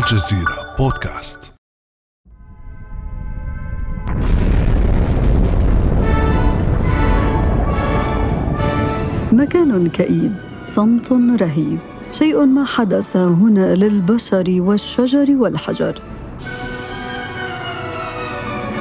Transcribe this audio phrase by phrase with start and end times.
[0.00, 1.52] الجزيرة بودكاست.
[9.32, 10.32] مكان كئيب
[10.66, 11.78] صمت رهيب
[12.12, 16.02] شيء ما حدث هنا للبشر والشجر والحجر.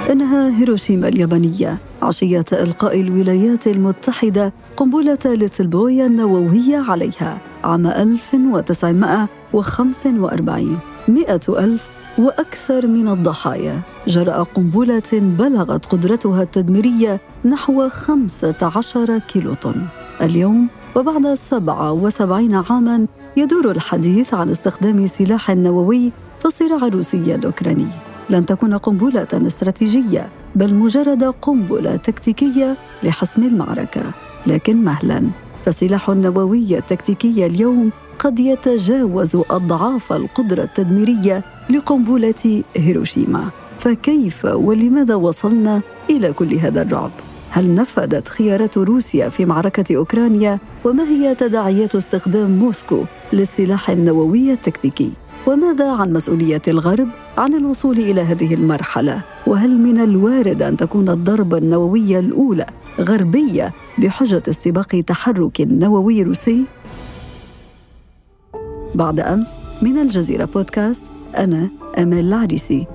[0.09, 10.79] إنها هيروشيما اليابانية عشية إلقاء الولايات المتحدة قنبلة ليتل بوي النووية عليها عام 1945
[11.09, 13.79] مئة ألف وأكثر من الضحايا.
[14.07, 19.75] جراء قنبلة بلغت قدرتها التدميرية نحو 15 كيلوطن.
[20.21, 27.87] اليوم وبعد 77 عاما يدور الحديث عن استخدام سلاح نووي في الصراع الروسي الأوكراني.
[28.29, 34.01] لن تكون قنبلة استراتيجية بل مجرد قنبلة تكتيكية لحسم المعركة.
[34.47, 35.23] لكن مهلا.
[35.69, 46.33] فالسلاح النووي التكتيكي اليوم قد يتجاوز أضعاف القدرة التدميرية لقنبلة هيروشيما فكيف ولماذا وصلنا إلى
[46.33, 47.11] كل هذا الرعب؟
[47.49, 55.11] هل نفذت خيارات روسيا في معركة أوكرانيا؟ وما هي تداعيات استخدام موسكو للسلاح النووي التكتيكي؟
[55.47, 61.57] وماذا عن مسؤولية الغرب عن الوصول إلى هذه المرحلة؟ وهل من الوارد أن تكون الضربة
[61.57, 62.65] النووية الأولى
[62.99, 66.63] غربية بحجة استباق تحرك نووي روسي؟
[68.95, 69.49] بعد أمس
[69.81, 71.03] من الجزيرة بودكاست
[71.37, 72.87] أنا أمال العريسي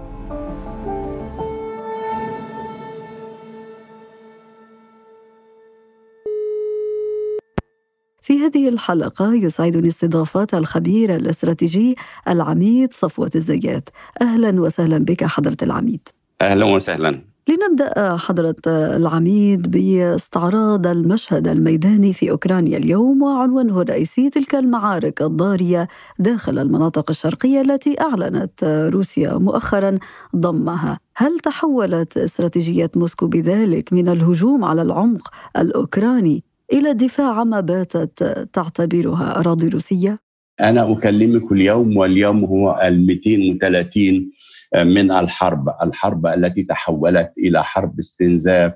[8.24, 11.96] في هذه الحلقة يسعدني استضافة الخبير الاستراتيجي
[12.28, 13.88] العميد صفوة الزيات.
[14.22, 16.08] أهلا وسهلا بك حضرة العميد.
[16.42, 17.20] أهلا وسهلا.
[17.48, 25.88] لنبدأ حضرة العميد باستعراض المشهد الميداني في أوكرانيا اليوم وعنوانه الرئيسي تلك المعارك الضارية
[26.18, 29.98] داخل المناطق الشرقية التي أعلنت روسيا مؤخرا
[30.36, 30.98] ضمها.
[31.16, 35.28] هل تحولت استراتيجية موسكو بذلك من الهجوم على العمق
[35.58, 36.44] الأوكراني
[36.74, 40.18] إلى الدفاع عما باتت تعتبرها أراضي روسية؟
[40.60, 44.30] أنا أكلمك اليوم واليوم هو ال 230
[44.74, 48.72] من الحرب، الحرب التي تحولت إلى حرب استنزاف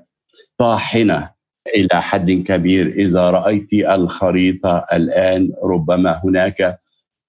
[0.57, 1.29] طاحنة
[1.75, 6.79] إلى حد كبير إذا رأيت الخريطة الآن ربما هناك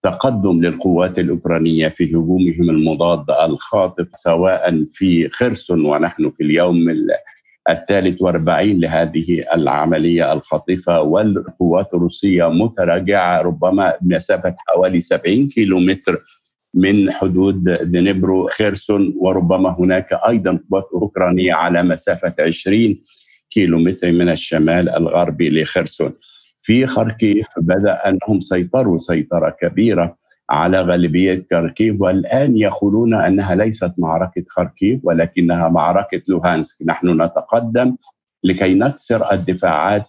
[0.03, 6.77] تقدم للقوات الأوكرانية في هجومهم المضاد الخاطف سواء في خرسون ونحن في اليوم
[7.73, 16.23] الثالث والأربعين لهذه العملية الخاطفة والقوات الروسية متراجعة ربما بمسافة حوالي 70 كيلومتر
[16.75, 22.97] من حدود دنيبرو خيرسون وربما هناك أيضا قوات أوكرانية على مسافة 20
[23.51, 26.13] كيلومتر من الشمال الغربي لخيرسون.
[26.63, 30.20] في خاركيف بدأ أنهم سيطروا سيطرة كبيرة
[30.51, 36.77] على غالبية خاركيف والآن يقولون أنها ليست معركة خاركيف ولكنها معركة لوهانسك.
[36.87, 37.97] نحن نتقدم
[38.45, 40.07] لكي نكسر الدفاعات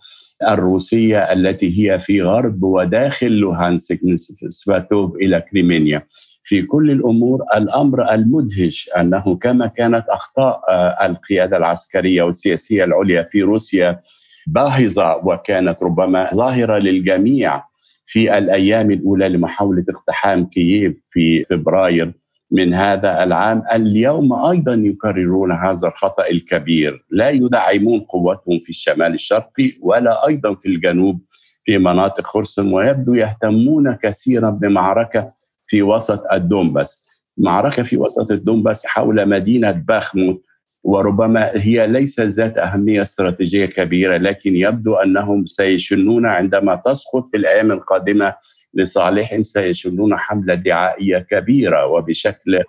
[0.47, 4.17] الروسية التي هي في غرب وداخل لوهانسك من
[4.49, 6.01] سفاتوف إلى كريمينيا.
[6.43, 10.61] في كل الأمور الأمر المدهش أنه كما كانت أخطاء
[11.05, 13.99] القيادة العسكرية والسياسية العليا في روسيا
[14.47, 17.63] باهظة وكانت ربما ظاهرة للجميع
[18.11, 22.13] في الأيام الأولى لمحاولة اقتحام كييف في فبراير
[22.51, 23.63] من هذا العام.
[23.73, 27.05] اليوم أيضا يكررون هذا الخطأ الكبير.
[27.09, 31.21] لا يدعمون قوتهم في الشمال الشرقي ولا أيضا في الجنوب
[31.65, 35.31] في مناطق خرسون ويبدو يهتمون كثيرا بمعركة
[35.67, 37.07] في وسط الدونباس.
[37.37, 40.43] معركة في وسط الدونباس حول مدينة باخموت
[40.83, 47.71] وربما هي ليست ذات أهمية استراتيجية كبيرة لكن يبدو أنهم سيشنون عندما تسقط في الأيام
[47.71, 48.33] القادمة
[48.73, 52.59] لصالحهم سيشنون حملة دعائية كبيرة وبشكل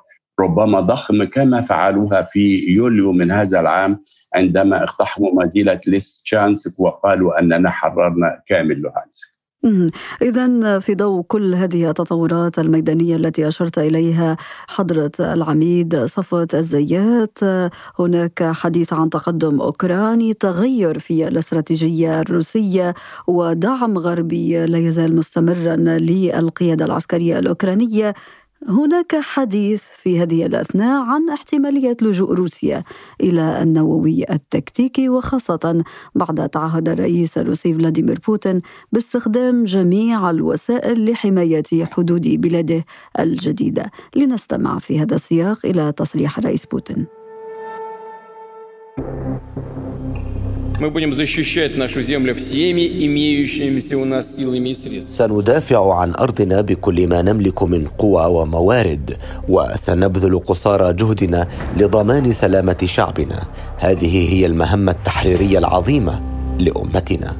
[0.41, 3.99] ربما ضخم كما فعلوها في يوليو من هذا العام
[4.34, 9.42] عندما اقتحموا مدينة ليستشانسك وقالوا أننا حررنا كامل لوهانسك.
[10.23, 14.37] إذا في ضوء كل هذه التطورات الميدانية التي أشرت إليها
[14.69, 17.38] حضرة العميد صفوة الزيات
[17.99, 22.94] هناك حديث عن تقدم أوكراني تغير في الاستراتيجية الروسية
[23.26, 28.14] ودعم غربي لا يزال مستمرا للقيادة العسكرية الأوكرانية.
[28.69, 32.85] هناك حديث في هذه الأثناء عن احتمالية لجوء روسيا
[33.20, 38.62] إلى النووي التكتيكي وخاصة بعد تعهد الرئيس الروسي فلاديمير بوتين
[38.93, 42.85] باستخدام جميع الوسائل لحماية حدود بلاده
[43.19, 43.91] الجديدة.
[44.17, 47.06] لنستمع في هذا السياق إلى تصريح الرئيس بوتين.
[50.81, 55.18] Мы будем защищать нашу землю всеми имеющимися у нас силами и средствами.
[55.18, 59.18] سندافع عن أرضنا بكل ما نملك من قوى وموارد
[59.50, 61.48] وسنبذل قصارى جهدنا
[61.78, 63.48] لضمان سلامة شعبنا
[63.78, 66.22] هذه هي المهمة التحريرية العظيمة
[66.60, 67.36] لأمتنا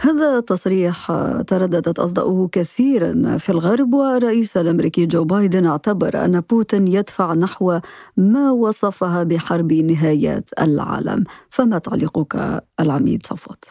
[0.00, 1.12] هذا تصريح
[1.46, 7.80] ترددت أصداؤه كثيرا في الغرب والرئيس الأمريكي جو بايدن اعتبر أن بوتين يدفع نحو
[8.16, 13.64] ما وصفها بحرب نهاية العالم فما تعليقك العميد صفوت؟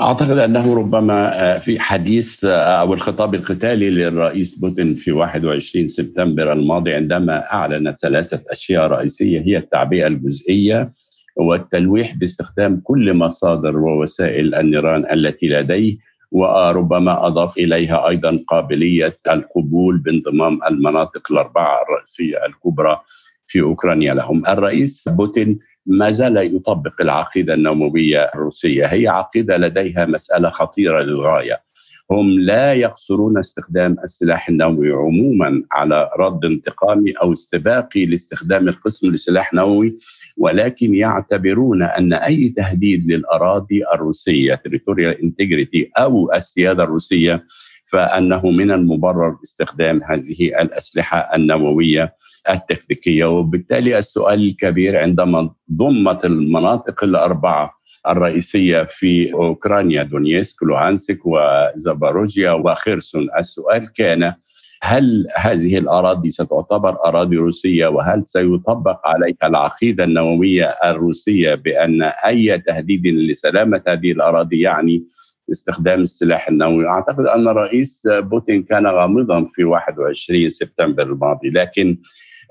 [0.00, 7.52] أعتقد أنه ربما في حديث أو الخطاب القتالي للرئيس بوتين في 21 سبتمبر الماضي عندما
[7.52, 10.92] اعلن ثلاثة أشياء رئيسية هي التعبئة الجزئية
[11.36, 15.96] والتلويح باستخدام كل مصادر ووسائل النيران التي لديه
[16.32, 23.00] وربما أضاف إليها أيضا قابلية القبول بانضمام المناطق الأربعة الرئيسية الكبرى
[23.46, 24.46] في أوكرانيا لهم.
[24.46, 31.62] الرئيس بوتين ما زال يطبق العقيدة النووية الروسية، هي عقيدة لديها مسألة خطيرة للغاية.
[32.10, 39.54] هم لا يقصرون استخدام السلاح النووي عموما على رد انتقامي أو استباقي لاستخدام القسم لسلاح
[39.54, 39.98] نووي
[40.36, 47.44] ولكن يعتبرون أن أي تهديد للأراضي الروسية territorial integrity أو السيادة الروسية
[47.92, 52.14] فأنه من المبرر استخدام هذه الأسلحة النووية
[52.50, 53.24] التكتيكية.
[53.24, 62.52] وبالتالي السؤال الكبير عندما ضمت المناطق الأربعة الرئيسية في أوكرانيا دونيسك لوهانسك وزاباروجيا.
[62.52, 64.34] وخيرسون السؤال كان
[64.82, 73.06] هل هذه الأراضي ستعتبر أراضي روسية؟ وهل سيطبق عليها العقيدة النووية الروسية بأن أي تهديد
[73.06, 75.04] لسلامة هذه الأراضي يعني
[75.50, 81.96] استخدام السلاح النووي؟ أعتقد أن الرئيس بوتين كان غامضا في 21 سبتمبر الماضي لكن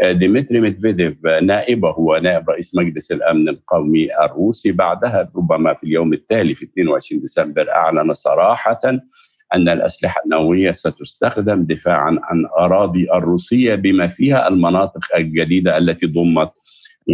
[0.03, 6.65] ديمتري ميدفيديف نائبه ونائب رئيس مجلس الأمن القومي الروسي بعدها ربما في اليوم التالي في
[6.65, 8.81] 22 ديسمبر أعلن صراحة
[9.55, 16.51] أن الأسلحة النووية ستستخدم دفاعا عن أراضي الروسية بما فيها المناطق الجديدة التي ضمت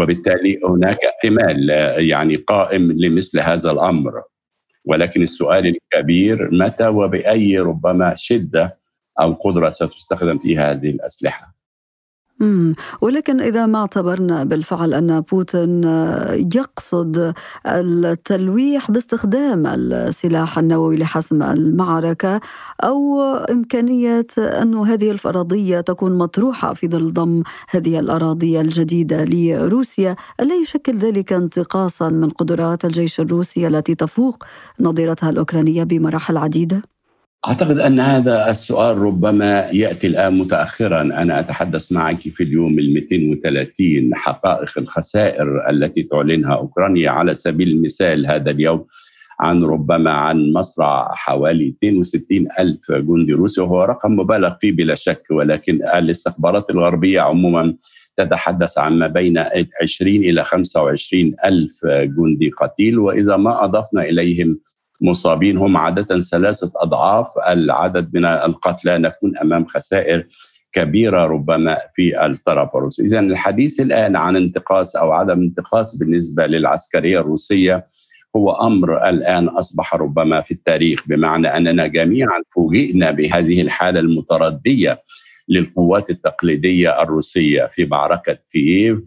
[0.02, 1.70] وبالتالي هناك احتمال
[2.10, 4.22] يعني قائم لمثل هذا الأمر.
[4.86, 8.80] ولكن السؤال الكبير متى وبأي ربما شدة
[9.20, 11.57] أو قدرة ستستخدم فيها هذه الأسلحة؟
[12.40, 12.74] مم.
[13.02, 15.84] ولكن إذا ما اعتبرنا بالفعل أن بوتين
[16.56, 17.34] يقصد
[17.68, 22.42] التلويح باستخدام السلاح النووي لحسم المعركة
[22.84, 30.56] أو إمكانية أن هذه الفرضية تكون مطروحة في ظل ضم هذه الأراضي الجديدة لروسيا ألا
[30.56, 34.44] يشكل ذلك انتقاصا من قدرات الجيش الروسي التي تفوق
[34.80, 36.97] نظيرتها الأوكرانية بمراحل عديدة؟
[37.48, 44.16] أعتقد أن هذا السؤال ربما يأتي الآن متأخرا، أنا أتحدث معك في اليوم ال 230
[44.16, 48.86] حقائق الخسائر التي تعلنها أوكرانيا على سبيل المثال هذا اليوم
[49.40, 55.22] عن ربما عن مصرع حوالي 62 ألف جندي روسي وهو رقم مبالغ فيه بلا شك
[55.32, 57.76] ولكن الاستخبارات الغربية عموما
[58.18, 59.38] تتحدث عن ما بين
[59.82, 63.00] 20 إلى 25 ألف جندي قتيل.
[63.00, 64.60] وإذا ما أضفنا إليهم
[65.02, 68.98] مصابين هم عادة ثلاثة أضعاف العدد من القتلى.
[68.98, 70.24] نكون أمام خسائر
[70.74, 77.20] كبيرة ربما في الطرف الروسي إذا الحديث الآن عن انتقاص أو عدم انتقاص بالنسبة للعسكرية
[77.20, 77.88] الروسية
[78.36, 85.00] هو أمر الآن أصبح ربما في التاريخ بمعنى أننا جميعا فوجئنا بهذه الحالة المتردية
[85.50, 89.00] للقوات التقليدية الروسية في معركة كييف.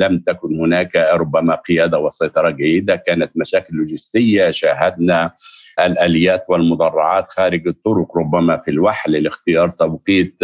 [0.00, 2.96] لم تكن هناك ربما قيادة وسيطرة جيدة.
[2.96, 4.50] كانت مشاكل لوجستية.
[4.50, 5.30] شاهدنا
[5.80, 8.16] الآليات والمدرعات خارج الطرق.
[8.16, 10.38] ربما في الوحل لاختيار توقيت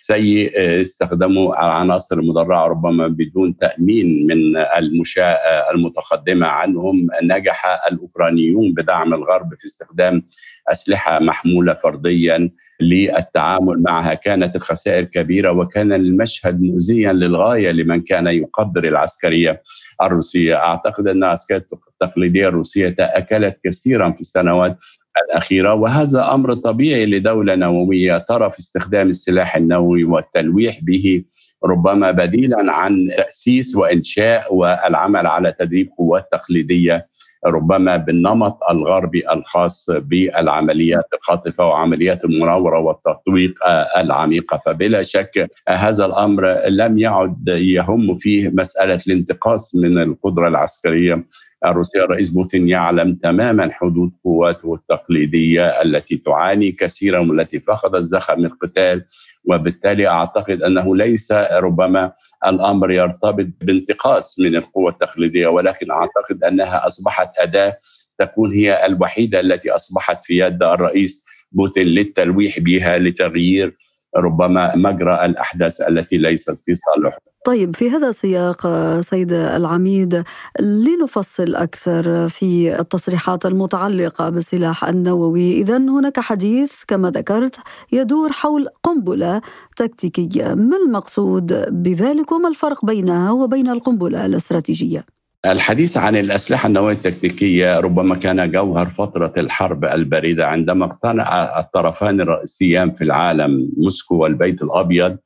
[0.00, 7.06] سيء استخدموا العناصر المدرعة ربما بدون تأمين من المشاة المتقدمة عنهم.
[7.22, 10.22] نجح الأوكرانيون بدعم الغرب في استخدام
[10.70, 12.50] أسلحة محمولة فرديا.
[12.80, 14.14] للتعامل معها.
[14.14, 19.62] كانت الخسائر كبيرة وكان المشهد مؤذيا للغاية لمن كان يقدر العسكرية
[20.02, 21.64] الروسية، أعتقد أن العسكريه
[22.02, 24.78] التقليدية الروسية تأكلت كثيرا في السنوات
[25.24, 31.24] الأخيرة وهذا أمر طبيعي لدولة نووية ترى في استخدام السلاح النووي والتلويح به
[31.64, 37.04] ربما بديلا عن تأسيس وإنشاء والعمل على تدريب قوات تقليدية
[37.46, 43.54] ربما بالنمط الغربي الخاص بالعمليات الخاطفة وعمليات المناورة والتطويق
[43.96, 44.58] العميقة.
[44.58, 51.24] فبلا شك هذا الأمر لم يعد يهم فيه مسألة الانتقاص من القدرة العسكرية.
[51.66, 59.02] الروسية الرئيس بوتين يعلم تماما حدود قواته التقليدية التي تعاني كثيرا والتي فقدت زخم القتال.
[59.46, 62.12] وبالتالي أعتقد أنه ليس ربما
[62.46, 67.76] الأمر يرتبط بانتقاص من القوة التقليدية ولكن أعتقد أنها أصبحت أداة
[68.18, 73.76] تكون هي الوحيدة التي أصبحت في يد الرئيس بوتين للتلويح بها لتغيير
[74.16, 77.18] ربما مجرى الأحداث التي ليست في صالحه.
[77.46, 78.66] طيب في هذا السياق
[79.00, 80.24] سيد العميد
[80.60, 87.56] لنفصل أكثر في التصريحات المتعلقة بالسلاح النووي، اذا هناك حديث كما ذكرت
[87.92, 89.40] يدور حول قنبلة
[89.76, 95.04] تكتيكية، ما المقصود بذلك وما الفرق بينها وبين القنبلة الاستراتيجية؟
[95.46, 102.90] الحديث عن الأسلحة النووية التكتيكية ربما كان جوهر فترة الحرب الباردة عندما اقتنع الطرفان الرئيسيان
[102.90, 105.16] في العالم موسكو والبيت الأبيض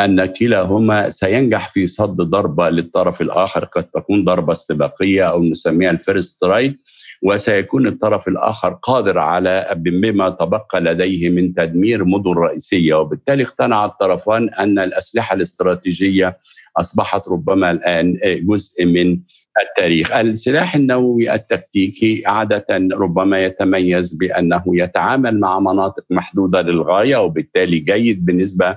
[0.00, 5.97] أن كلاهما سينجح في صد ضربة للطرف الآخر قد تكون ضربة استباقية أو نسميها ال
[5.97, 6.76] first strike
[7.22, 12.94] وسيكون الطرف الآخر قادر على بما تبقى لديه من تدمير مدن رئيسية.
[12.94, 16.36] وبالتالي اقتنع الطرفان أن الأسلحة الاستراتيجية
[16.76, 19.18] أصبحت ربما الآن جزء من
[19.62, 20.12] التاريخ.
[20.12, 28.76] السلاح النووي التكتيكي عادة ربما يتميز بأنه يتعامل مع مناطق محدودة للغاية وبالتالي جيد بالنسبة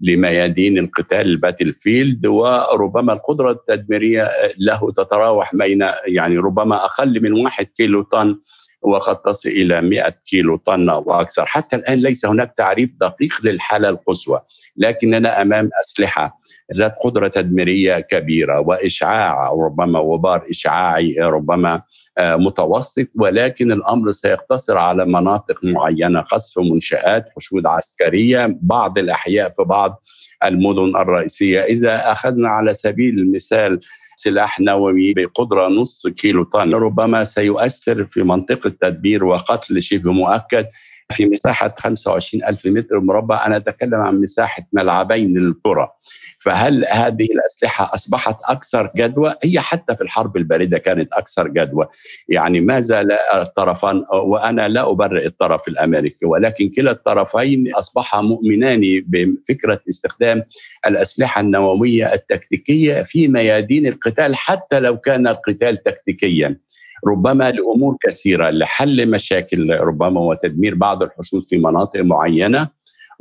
[0.00, 7.66] لميادين القتال ال battlefield وربما القدرة التدميرية له تتراوح بين يعني ربما أقل من واحد
[7.66, 8.36] كيلو طن
[8.82, 13.88] وقد تصل إلى 100 كيلو طن أو أكثر حتى الآن ليس هناك تعريف دقيق للحالة
[13.88, 14.40] القصوى
[14.76, 16.38] لكننا أمام أسلحة
[16.76, 21.82] ذات قدرة تدميرية كبيرة وإشعاع ربما غبار إشعاعي ربما
[22.20, 30.02] متوسط ولكن الأمر سيقتصر على مناطق معينة قصف منشآت حشود عسكرية بعض الأحياء في بعض
[30.44, 31.60] المدن الرئيسية.
[31.60, 33.80] إذا أخذنا على سبيل المثال
[34.16, 40.66] سلاح نووي بقدرة نص كيلو طن ربما سيؤثر في منطقة تدمير وقتل شبه مؤكد.
[41.12, 45.94] في مساحة 25 ألف متر مربع أنا أتكلم عن مساحة ملعبين للكرة
[46.40, 51.88] فهل هذه الأسلحة أصبحت أكثر جدوى؟ هي حتى في الحرب الباردة كانت أكثر جدوى.
[52.28, 59.80] يعني ما زال الطرفان وأنا لا أبرئ الطرف الأمريكي ولكن كلا الطرفين أصبحا مؤمنان بفكرة
[59.88, 60.42] استخدام
[60.86, 66.56] الأسلحة النووية التكتيكية في ميادين القتال حتى لو كان القتال تكتيكيا.
[67.06, 72.68] ربما لأمور كثيرة لحل مشاكل ربما وتدمير بعض الحشود في مناطق معينة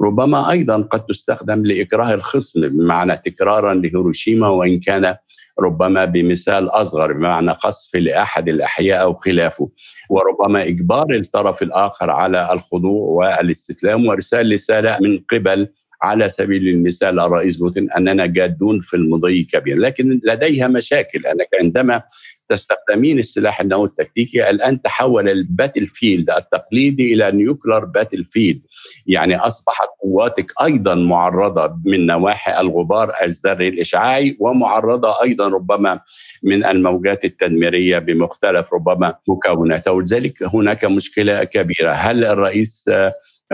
[0.01, 5.15] ربما أيضا قد تستخدم لإكراه الخصم بمعنى تكرارا لهيروشيما وإن كان
[5.59, 9.69] ربما بمثال أصغر بمعنى قصف لأحد الأحياء أو خلافه
[10.09, 15.67] وربما إجبار الطرف الآخر على الخضوع والاستسلام وإرسال رسالة من قبل
[16.03, 22.01] على سبيل المثال الرئيس بوتين أننا جادون في المضي كبير لكن لديها مشاكل أنك عندما
[22.49, 28.61] تستخدمين السلاح النووي التكتيكي الآن تحول ال battlefield التقليدي إلى nuclear battlefield
[29.07, 35.99] يعني أصبحت قواتك أيضا معرضة من نواحي الغبار الذري الإشعاعي ومعرضة أيضا ربما
[36.43, 39.91] من الموجات التدميرية بمختلف ربما مكوناتها.
[39.91, 41.91] ولذلك هناك مشكلة كبيرة.
[41.91, 42.89] هل الرئيس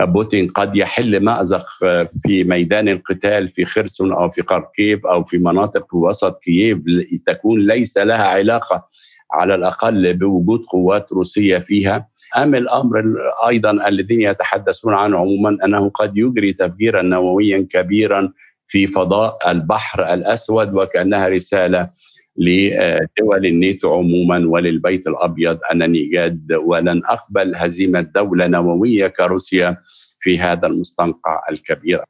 [0.04, 1.66] بوتين قد يحل مأزق
[2.22, 6.78] في ميدان القتال في خرسون أو في خاركيف أو في مناطق في وسط كييف
[7.26, 8.88] تكون ليس لها علاقة
[9.32, 12.08] على الأقل بوجود قوات روسية فيها.
[12.36, 13.04] أم الأمر
[13.48, 18.32] أيضا الذين يتحدثون عنه عموما أنه قد يجري تفجيرا نوويا كبيرا
[18.66, 21.88] في فضاء البحر الأسود وكأنها رسالة
[22.40, 29.76] لدول الناتو عموما وللبيت الأبيض أنني جاد ولن أقبل هزيمة دولة نووية كروسيا
[30.20, 32.00] في هذا المستنقع الكبير.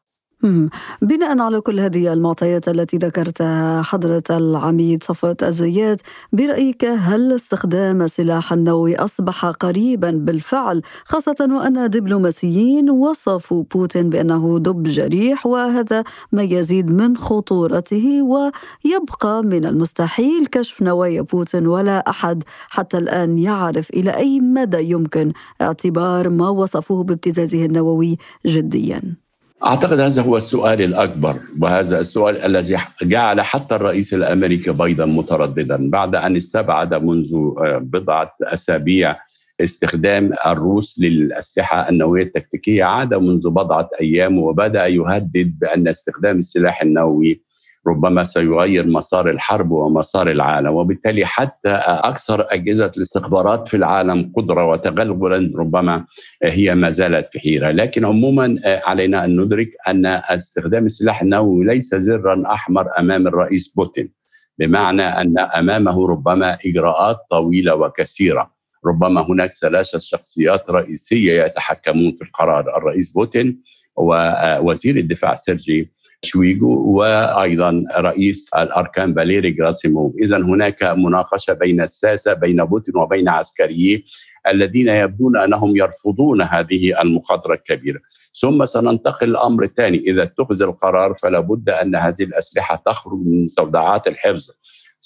[1.02, 6.00] بناء على كل هذه المعطيات التي ذكرتها حضرة العميد صفوت الزيات
[6.32, 14.82] برأيك هل استخدام السلاح النووي أصبح قريبا بالفعل خاصة وأن دبلوماسيين وصفوا بوتين بأنه دب
[14.82, 22.98] جريح وهذا ما يزيد من خطورته ويبقى من المستحيل كشف نوايا بوتين ولا أحد حتى
[22.98, 25.32] الآن يعرف إلى أي مدى يمكن
[25.62, 29.29] اعتبار ما وصفوه بابتزازه النووي جديا.
[29.64, 36.14] أعتقد هذا هو السؤال الأكبر وهذا السؤال الذي جعل حتى الرئيس الأمريكي بيضا مترددا بعد
[36.14, 39.16] أن استبعد منذ آه، بضعة أسابيع
[39.60, 47.40] استخدام الروس للأسلحة النووية التكتيكية عاد منذ بضعة أيام وبدأ يهدد بأن استخدام السلاح النووي
[47.86, 50.74] ربما سيغير مسار الحرب ومسار العالم.
[50.74, 56.04] وبالتالي حتى أكثر أجهزة الاستخبارات في العالم قدرة وتغلغلا ربما
[56.42, 57.70] هي ما زالت في حيرة.
[57.70, 64.12] لكن عموما علينا أن ندرك أن استخدام السلاح النووي ليس زرا أحمر أمام الرئيس بوتين
[64.58, 68.50] بمعنى أن أمامه ربما إجراءات طويلة وكثيرة.
[68.86, 72.76] ربما هناك ثلاثة شخصيات رئيسية يتحكمون في القرار.
[72.76, 73.62] الرئيس بوتين
[73.96, 75.90] ووزير الدفاع سيرجي
[76.22, 84.02] شويغو وأيضا رئيس الأركان فاليري جراسيموف اذا هناك مناقشة بين الساسة بين بوتين وبين عسكريه
[84.48, 87.98] الذين يبدون أنهم يرفضون هذه المخاطرة الكبيرة.
[88.40, 89.98] ثم سننتقل الامر الثاني.
[89.98, 94.50] إذا اتخذ القرار فلا بد أن هذه الأسلحة تخرج من مستودعات الحفظ.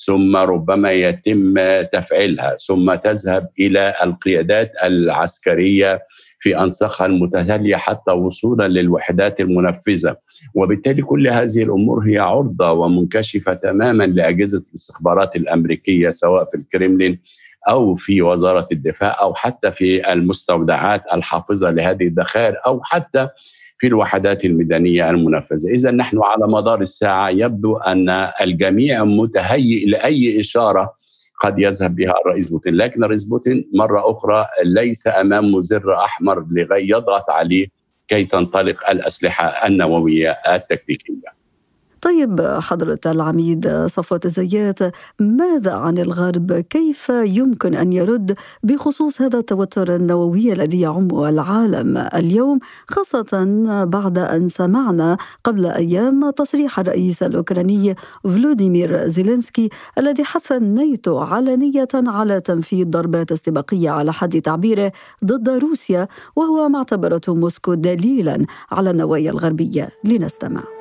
[0.07, 1.55] ثم ربما يتم
[1.93, 2.57] تفعيلها.
[2.67, 6.03] ثم تذهب إلى القيادات العسكرية
[6.45, 10.17] في انساقها المتتالية حتى وصولا للوحدات المنفذة.
[10.55, 17.19] وبالتالي كل هذه الأمور هي عرضة ومنكشفة تماما لأجهزة الاستخبارات الأمريكية سواء في الكريملين
[17.69, 23.29] أو في وزارة الدفاع أو حتى في المستودعات الحافظة لهذه الذخائر أو حتى
[23.79, 28.09] في الوحدات الميدانية المنفذة، اذا نحن على مدار الساعة يبدو أن
[28.41, 31.04] الجميع متهيئ لأي إشارة
[31.43, 36.91] قد يذهب بها الرئيس بوتين، لكن الرئيس بوتين مرة أخرى ليس امامه زر أحمر لغايه
[36.91, 37.67] يضغط عليه
[38.09, 41.44] كي تنطلق الأسلحة النووية التكتيكية.
[42.05, 44.79] طيب حضرة العميد صفوت الزيات
[45.21, 52.59] ماذا عن الغرب؟ كيف يمكن أن يرد بخصوص هذا التوتر النووي الذي يعم العالم اليوم
[52.89, 53.45] خاصة
[53.85, 57.95] بعد أن سمعنا قبل أيام تصريح الرئيس الأوكراني
[58.25, 59.69] فلوديمير زيلينسكي
[59.99, 64.93] الذي حث الناتو علنية على تنفيذ ضربات استباقية على حد تعبيره
[65.25, 70.74] ضد روسيا وهو ما اعتبرته موسكو دليلا على النوايا الغربية لنستمع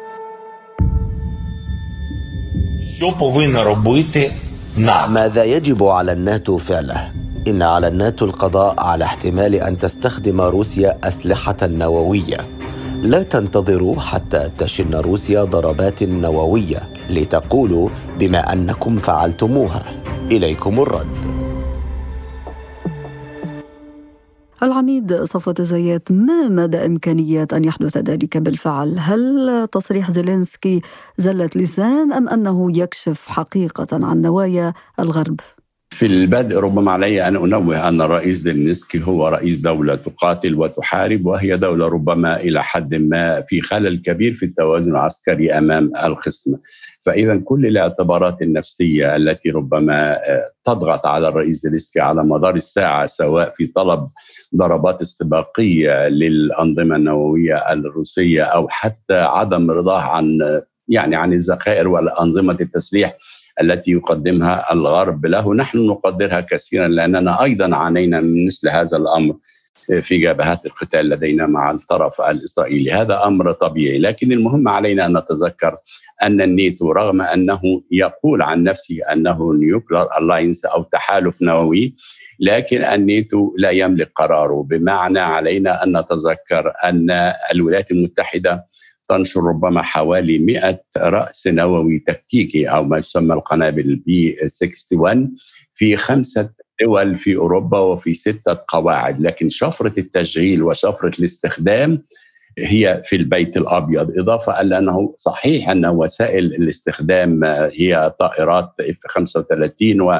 [3.03, 4.33] Що повинна робити
[4.77, 5.11] НАТО?
[5.11, 7.11] ماذا يجب على الناتو فعله؟
[7.49, 12.37] إن على الناتو القضاء على احتمال أن تستخدم روسيا أسلحة نووية.
[13.03, 17.89] لا تنتظروا حتى تشن روسيا ضربات نووية لتقولوا
[18.19, 19.85] بما أنكم فعلتموها.
[20.31, 21.32] إليكم الرد.
[24.64, 30.82] العميد صفوت زيات ما مدى إمكانية أن يحدث ذلك بالفعل؟ هل تصريح زيلينسكي
[31.18, 35.40] زلة لسان أم أنه يكشف حقيقة عن نوايا الغرب؟
[35.90, 41.58] في البدء ربما علي أن أنوه أن الرئيس زيلينسكي هو رئيس دولة تقاتل وتحارب وهي
[41.58, 46.56] دولة ربما إلى حد ما في خلل كبير في التوازن العسكري أمام الخصم.
[47.06, 50.18] فإذا كل الاعتبارات النفسية التي ربما
[50.66, 54.08] تضغط على الرئيس زيلينسكي على مدار الساعة سواء في طلب
[54.56, 60.40] ضربات استباقية للأنظمة النووية الروسية أو حتى عدم رضاه عن
[60.88, 63.16] يعني عن الذخائر والأنظمة التسليح
[63.62, 65.54] التي يقدمها الغرب له.
[65.54, 69.36] نحن نقدرها كثيرا لأننا أيضا عانينا من مثل هذا الأمر
[70.02, 72.92] في جبهات القتال لدينا مع الطرف الإسرائيلي.
[72.92, 75.76] هذا أمر طبيعي لكن المهم علينا أن نتذكر
[76.24, 81.94] أن الناتو رغم أنه يقول عن نفسه أنه nuclear alliance أو تحالف نووي
[82.44, 84.64] لكن الناتو لا يملك قراره.
[84.70, 87.08] بمعنى علينا أن نتذكر أن
[87.52, 88.66] الولايات المتحدة
[89.10, 95.36] تنشر ربما حوالي 100 رأس نووي تكتيكي أو ما يسمى القنابل B 61
[95.76, 96.50] في خمسة
[96.82, 99.22] دول في أوروبا وفي ستة قواعد.
[99.22, 102.00] لكن شفرة التشغيل وشفرة الاستخدام
[102.60, 104.20] هي في البيت الأبيض.
[104.20, 107.44] إضافة إلى أنه صحيح أن وسائل الاستخدام
[107.80, 110.20] هي طائرات F 35 و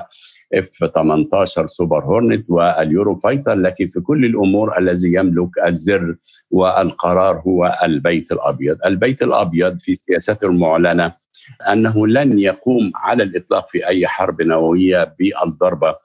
[0.54, 6.16] F 18 Super Hornet وال Eurofighter لكن في كل الأمور الذي يملك الزر
[6.52, 11.12] والقرار هو البيت الأبيض، البيت الأبيض في سياسته المعلنة
[11.72, 15.96] أنه لن يقوم على الإطلاق في أي حرب نووية بالضربة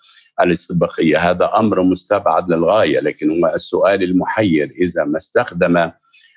[0.40, 4.70] الاستباقية، هذا أمر مستبعد للغاية لكن هو السؤال المحير.
[4.80, 5.90] إذا ما استخدم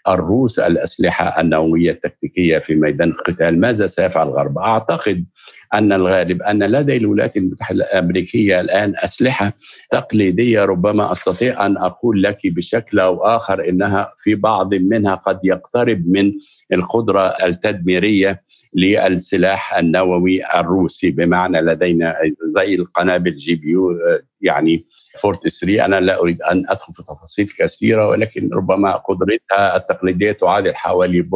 [0.08, 5.26] الروس الأسلحة النووية التكتيكية في ميدان القتال ماذا سيفعل الغرب؟ أعتقد
[5.73, 9.53] أن الغالب أن لدى الولايات المتحده الأمريكية الآن أسلحة
[9.91, 10.65] تقليدية.
[10.65, 16.31] ربما أستطيع أن أقول لك بشكل أو آخر إنها في بعض منها قد يقترب من
[16.73, 18.41] القدرة التدميرية
[18.75, 21.12] للسلاح النووي الروسي.
[21.12, 22.15] بمعنى لدينا
[22.47, 23.97] زي القنابل جي بي يو
[24.41, 24.84] يعني
[25.19, 30.75] فورت 3 أنا لا أريد أن أدخل في تفاصيل كثيرة ولكن ربما قدرتها التقليدية تعادل
[30.75, 31.29] حوالي 0.11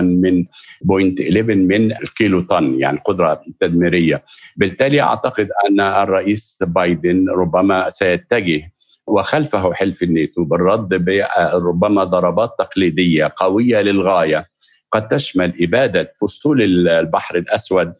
[0.00, 0.50] من 0.11
[1.48, 4.22] من الكيلو طن يعني قدرة تدميريه
[4.56, 8.62] بالتالي أعتقد أن الرئيس بايدن ربما سيتجه
[9.06, 14.52] وخلفه حلف الناتو بالرد بربما ضربات تقليدية قوية للغاية.
[14.92, 17.92] قد تشمل إبادة أسطول البحر الأسود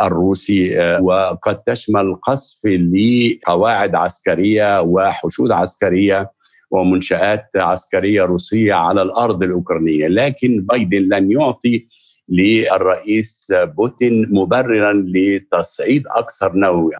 [0.00, 6.30] الروسي آه، وقد تشمل قصف لقواعد عسكرية وحشود عسكرية
[6.70, 11.86] ومنشآت عسكرية روسية على الأرض الأوكرانية، لكن بايدن لن يعطي
[12.28, 16.92] للرئيس بوتين مبررا لتصعيد أكثر نووي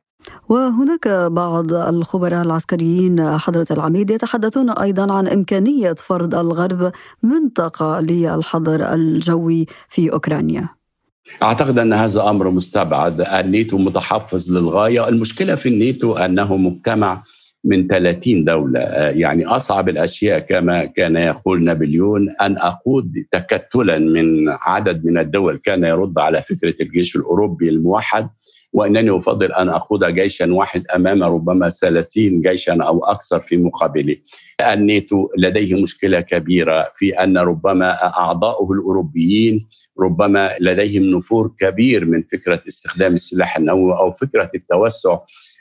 [0.49, 9.67] وهناك بعض الخبراء العسكريين حضرة العميد يتحدثون أيضا عن إمكانية فرض الغرب منطقة للحظر الجوي
[9.89, 10.69] في أوكرانيا.
[11.43, 13.21] أعتقد أن هذا أمر مستبعد.
[13.21, 15.09] الناتو متحفظ للغاية.
[15.09, 17.23] المشكلة في الناتو أنه مجتمع
[17.67, 25.07] من 30 دولة يعني أصعب الأشياء كما كان يقول نابليون أن أقود تكتلا من عدد
[25.07, 28.29] من الدول كان يرد على فكرة الجيش الأوروبي الموحد
[28.73, 34.17] وإنني أفضل أن أقود جيشا واحد أمام ربما 30 جيشا أو أكثر في مقابله.
[34.61, 39.67] الناتو لديه مشكلة كبيرة في أن ربما أعضاؤه الأوروبيين
[40.01, 45.19] ربما لديهم نفور كبير من فكرة استخدام السلاح النووي أو فكرة التوسع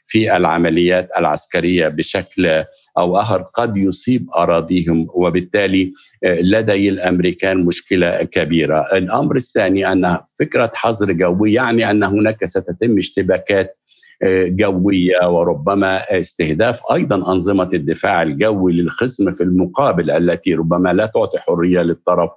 [0.08, 2.64] في العمليات العسكرية بشكل
[2.98, 8.88] أو آخر قد يصيب أراضيهم وبالتالي آه، لدي الأمريكان مشكلة كبيرة.
[8.94, 13.78] الأمر الثاني أن فكرة حظر جوي يعني أن هناك ستتم اشتباكات
[14.24, 21.38] آه، جوية وربما استهداف أيضا أنظمة الدفاع الجوي للخصم في المقابل التي ربما لا تعطي
[21.40, 22.30] حرية للطرف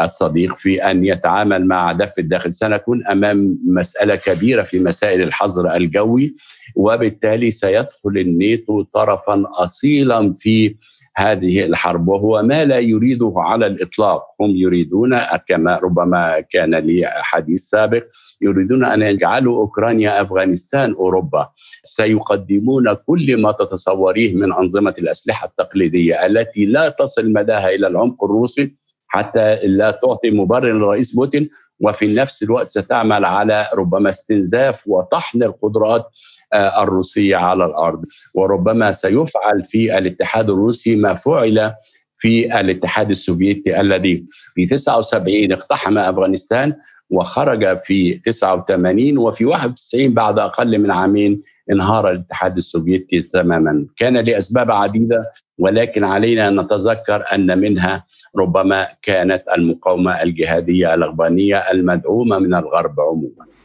[0.00, 6.34] الصديق في أن يتعامل مع دف الداخل سنكون أمام مسألة كبيرة في مسائل الحظر الجوي
[6.76, 10.76] وبالتالي سيدخل الناتو طرفا اصيلا في
[11.16, 14.22] هذه الحرب وهو ما لا يريده على الإطلاق.
[14.40, 18.04] هم يريدون كما ربما كان لي حديث سابق
[18.42, 21.48] يريدون أن يجعلوا أوكرانيا أفغانستان أوروبا.
[21.82, 28.74] سيقدمون كل ما تتصوريه من أنظمة الأسلحة التقليدية التي لا تصل مداها إلى العمق الروسي.
[29.08, 36.06] حتى لا تعطي مبرر للرئيس بوتين وفي نفس الوقت ستعمل على ربما استنزاف وطحن القدرات
[36.52, 38.04] آه، الروسية على الأرض.
[38.34, 41.72] وربما سيفعل في الاتحاد الروسي ما فعل
[42.18, 46.74] في الاتحاد السوفيتي الذي في 79 اقتحم أفغانستان
[47.10, 53.86] وخرج في 89 وفي 91 بعد أقل من عامين انهار الاتحاد السوفيتي تماما.
[53.96, 55.24] كان لأسباب عديدة
[55.58, 58.04] ولكن علينا أن نتذكر أن منها
[58.38, 63.55] ربما كانت المقاومة الجهادية الافغانيه المدعومة من الغرب عموما.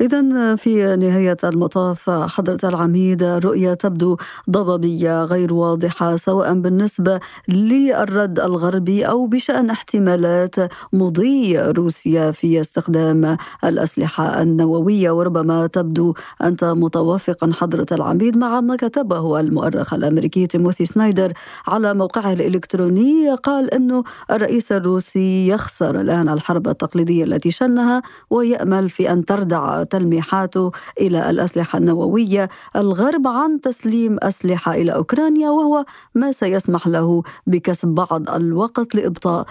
[0.00, 4.16] إذا في نهاية المطاف حضرة العميد الرؤية تبدو
[4.50, 10.54] ضبابية غير واضحة سواء بالنسبة للرد الغربي أو بشأن احتمالات
[10.92, 15.10] مضي روسيا في استخدام الأسلحة النووية.
[15.10, 21.32] وربما تبدو أنت متوافقا حضرة العميد مع ما كتبه المؤرخ الأمريكي تيموثي سنايدر
[21.66, 23.34] على موقعه الإلكتروني.
[23.34, 30.72] قال أنه الرئيس الروسي يخسر الآن الحرب التقليدية التي شنها ويأمل في أن تردع تلميحاته
[31.00, 38.30] إلى الأسلحة النووية الغرب عن تسليم أسلحة إلى أوكرانيا وهو ما سيسمح له بكسب بعض
[38.30, 39.46] الوقت لإبطاء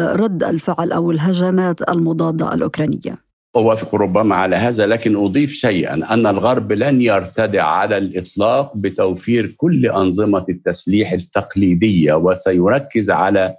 [0.00, 3.30] رد الفعل أو الهجمات المضادة الأوكرانية.
[3.56, 9.86] أوافق ربما على هذا لكن أضيف شيئا أن الغرب لن يرتدع على الإطلاق بتوفير كل
[9.86, 13.54] أنظمة التسليح التقليدية وسيركز على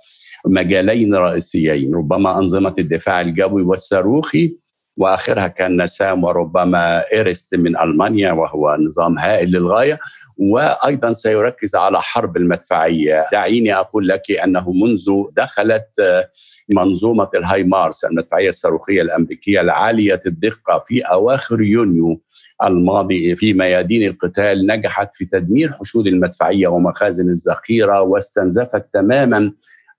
[0.45, 4.61] مجالين رئيسيين ربما أنظمة الدفاع الجوي والصاروخي
[4.98, 10.00] وآخرها كان ناسامز وربما IRIS-T من ألمانيا وهو نظام هائل للغاية.
[10.38, 13.26] وأيضا سيركز على حرب المدفعية.
[13.32, 15.86] دعيني أقول لك أنه منذ دخلت
[16.70, 22.22] منظومة ال HIMARS المدفعية الصاروخية الأمريكية العالية الدقة في أواخر يونيو
[22.64, 29.52] الماضي في ميادين القتال نجحت في تدمير حشود المدفعية ومخازن الذخيرة واستنزفت تماما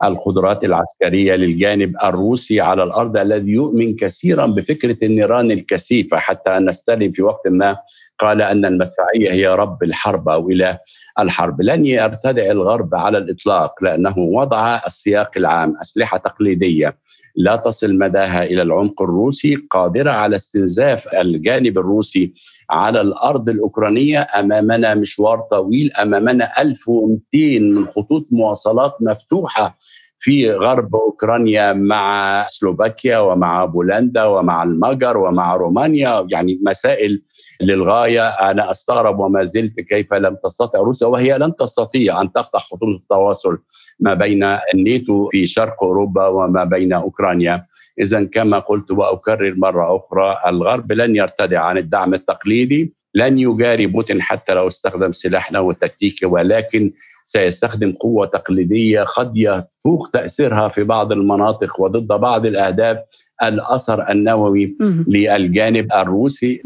[0.05, 7.23] القدرات العسكرية للجانب الروسي على الأرض الذي يؤمن كثيرا بفكرة النيران الكثيفة حتى نستلم في
[7.23, 7.77] وقت ما
[8.19, 10.79] قال أن المدفعية هي رب الحرب أو اله
[11.19, 16.97] الحرب، لن يرتدع الغرب على الإطلاق لأنه وضع السياق العام أسلحة تقليدية.
[17.37, 22.35] لا تصل مداها إلى العمق الروسي قادرة على استنزاف الجانب الروسي
[22.71, 24.21] على الأرض الأوكرانية.
[24.21, 29.77] أمامنا مشوار طويل أمامنا 1200 من خطوط مواصلات مفتوحة
[30.19, 36.27] في غرب أوكرانيا مع سلوفاكيا ومع بولندا ومع المجر ومع رومانيا.
[36.31, 37.23] يعني مسائل
[37.61, 38.29] للغاية.
[38.29, 43.59] أنا أستغرب وما زلت كيف لم تستطع روسيا وهي لن تستطيع أن تقطع خطوط التواصل
[44.03, 44.43] ما بين
[44.75, 47.65] الناتو في شرق أوروبا وما بين أوكرانيا.
[48.01, 54.23] اذا كما قلت وأكرر مرة أخرى الغرب لن يرتدع عن الدعم التقليدي لن يجاري بوتين
[54.23, 56.93] حتى لو استخدم سلاح نووي تكتيكي ولكن
[57.25, 62.99] سيستخدم قوة تقليدية قد يفوق تأثيرها في بعض المناطق وضد بعض الأهداف
[63.43, 64.77] الأثر النووي
[65.09, 66.63] للجانب الروسي.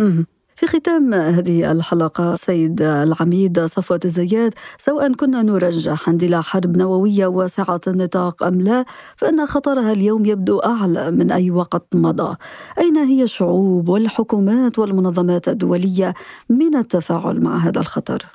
[0.57, 7.81] في ختام هذه الحلقة سيد العميد صفوة الزيات سواء كنا نرجح اندلاع حرب نووية واسعة
[7.87, 8.85] النطاق أم لا
[9.17, 12.37] فإن خطرها اليوم يبدو أعلى من أي وقت مضى
[12.79, 16.15] أين هي الشعوب والحكومات والمنظمات الدولية
[16.49, 18.27] من التفاعل مع هذا الخطر؟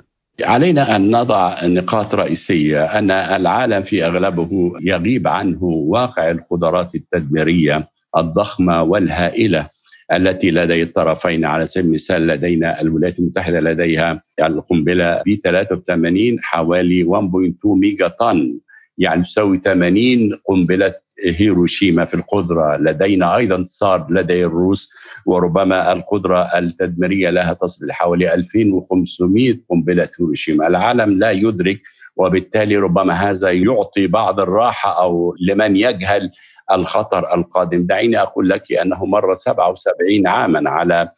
[0.42, 8.82] علينا أن نضع نقاط رئيسية أن العالم في أغلبه يغيب عنه واقع القدرات التدميرية الضخمة
[8.82, 9.66] والهائلة
[10.12, 17.66] التي لدي الطرفين على سبيل المثال لدينا الولايات المتحدة لديها القنبلة ب 83 حوالي 1.2
[17.66, 18.58] ميجا طن
[18.98, 20.94] يعني تساوي 80 قنبلة
[21.24, 22.76] هيروشيما في القدرة.
[22.76, 24.90] لدينا أيضا انتصار لدي الروس
[25.26, 30.66] وربما القدرة التدميرية لها تصل لحوالي 2500 قنبلة هيروشيما.
[30.66, 31.80] العالم لا يدرك
[32.16, 36.30] وبالتالي ربما هذا يعطي بعض الراحة أو لمن يجهل
[36.72, 37.86] الخطر القادم.
[37.86, 41.08] دعيني أقول لك أنه مر 77 عاما على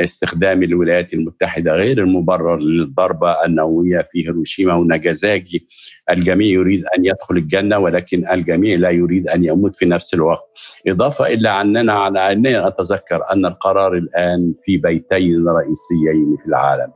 [0.00, 5.66] استخدام الولايات المتحدة غير المبرر للضربة النووية في هيروشيما وناجازاكي.
[6.10, 10.44] الجميع يريد أن يدخل الجنة ولكن الجميع لا يريد أن يموت في نفس الوقت.
[10.88, 16.92] إضافة إلى أننا على أننا أتذكر أن القرار الآن في بيتين رئيسيين في العالم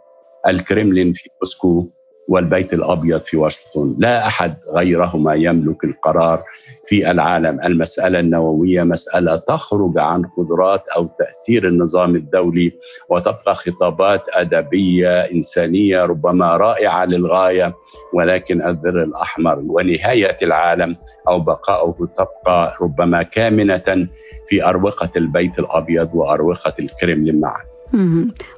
[0.49, 1.87] الكرملين في موسكو
[2.29, 6.43] والبيت الأبيض في واشنطن، لا أحد غيرهما يملك القرار
[6.87, 12.73] في العالم، المسألة النووية مسألة تخرج عن قدرات أو تأثير النظام الدولي
[13.09, 17.75] وتبقى خطابات أدبية إنسانية ربما رائعة للغاية
[18.13, 19.59] ولكن الذر الأحمر.
[19.67, 20.97] ونهاية العالم
[21.29, 24.09] أو بقاؤه تبقى ربما كامنة
[24.49, 27.68] في أروقة البيت الأبيض وأروقة الكرملين معا.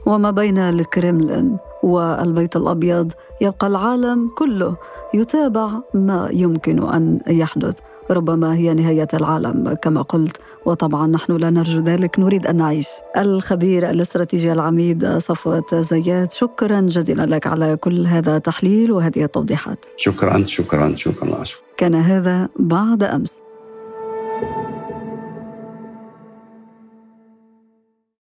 [0.06, 4.76] وما بين الكرملين والبيت الأبيض يبقى العالم كله
[5.14, 7.78] يتابع ما يمكن أن يحدث.
[8.10, 12.86] ربما هي نهاية العالم كما قلت وطبعا نحن لا نرجو ذلك نريد أن نعيش.
[13.16, 19.86] الخبير الاستراتيجي العميد صفوة زيات شكرا جزيلا لك على كل هذا التحليل وهذه التوضيحات.
[19.96, 21.64] شكرا شكرا شكرا, شكرا.
[21.76, 23.49] كان هذا بعد أمس.